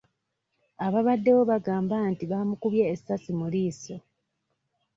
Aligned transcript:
Abaabaddewo 0.85 1.41
bagamba 1.51 1.95
nti 2.11 2.23
baamukubye 2.31 2.83
essasi 2.93 3.31
mu 3.39 3.45
liiso. 3.53 3.95